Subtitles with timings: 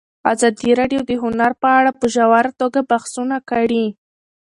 [0.31, 3.85] ازادي راډیو د هنر په اړه په ژوره توګه بحثونه کړي.